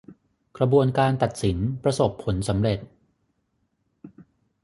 [0.57, 2.79] กระบวนการตัดสินประสบผลสำเร็จ